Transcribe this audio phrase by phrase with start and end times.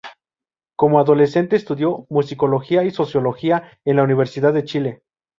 [0.75, 5.03] Como adolescente estudió Musicología y Sociología en la Universidad de Chile.